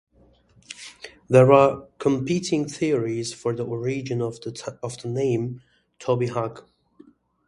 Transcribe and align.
There 1.29 1.51
are 1.53 1.83
competing 1.99 2.67
theories 2.67 3.35
for 3.35 3.55
the 3.55 3.63
origin 3.63 4.19
of 4.23 4.41
the 4.41 5.01
name 5.05 5.61
"Toby 5.99 6.25
Jug". 6.25 6.67